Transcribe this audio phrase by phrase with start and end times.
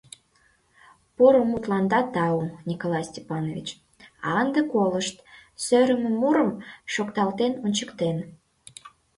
[1.15, 3.69] —Поро мутланда тау, Николай Степанович—
[4.25, 5.17] А ынде колышт,
[5.65, 6.49] сӧрымӧ мурым
[6.93, 8.17] шокталтен ончыктем.